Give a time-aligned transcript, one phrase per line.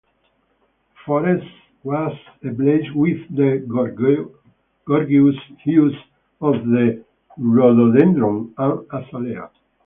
[0.01, 1.47] The forest
[1.83, 5.95] was ablaze with the gorgeous hues
[6.41, 7.05] of the
[7.37, 9.51] rhododendron and azalea.